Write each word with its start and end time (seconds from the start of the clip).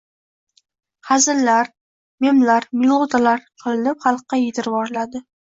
hazillar, 1.09 1.69
memlar, 2.25 2.67
«milota»lar 2.81 3.45
qilinib 3.45 4.03
xalqqa 4.09 4.43
yedirvoriladi. 4.43 5.25